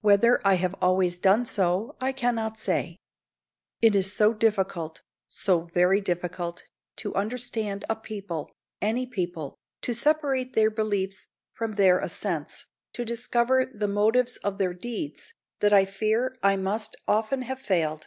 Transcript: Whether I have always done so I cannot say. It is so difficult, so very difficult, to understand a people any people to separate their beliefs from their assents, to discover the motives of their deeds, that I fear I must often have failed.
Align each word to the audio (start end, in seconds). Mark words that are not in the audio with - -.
Whether 0.00 0.40
I 0.46 0.54
have 0.54 0.74
always 0.80 1.18
done 1.18 1.44
so 1.44 1.94
I 2.00 2.10
cannot 2.12 2.56
say. 2.56 2.96
It 3.82 3.94
is 3.94 4.14
so 4.14 4.32
difficult, 4.32 5.02
so 5.28 5.66
very 5.74 6.00
difficult, 6.00 6.64
to 6.96 7.14
understand 7.14 7.84
a 7.90 7.94
people 7.94 8.50
any 8.80 9.04
people 9.04 9.58
to 9.82 9.92
separate 9.94 10.54
their 10.54 10.70
beliefs 10.70 11.26
from 11.52 11.74
their 11.74 11.98
assents, 11.98 12.64
to 12.94 13.04
discover 13.04 13.66
the 13.66 13.88
motives 13.88 14.38
of 14.38 14.56
their 14.56 14.72
deeds, 14.72 15.34
that 15.60 15.74
I 15.74 15.84
fear 15.84 16.38
I 16.42 16.56
must 16.56 16.96
often 17.06 17.42
have 17.42 17.60
failed. 17.60 18.06